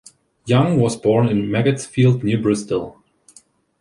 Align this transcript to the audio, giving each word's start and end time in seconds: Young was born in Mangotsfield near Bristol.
Young 0.47 0.79
was 0.79 0.95
born 0.99 1.29
in 1.29 1.51
Mangotsfield 1.51 2.23
near 2.23 2.41
Bristol. 2.41 3.03